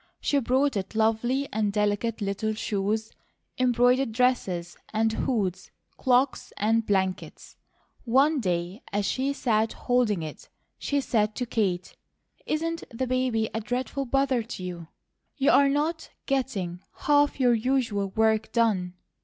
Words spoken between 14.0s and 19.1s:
bother to you? You're not getting half your usual work done."